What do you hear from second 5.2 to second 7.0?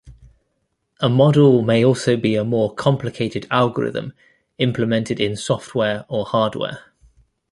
software or hardware.